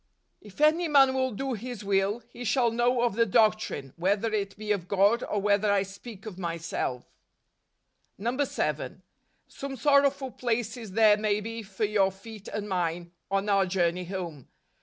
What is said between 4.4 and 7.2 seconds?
he of God, or whether I speak of myself"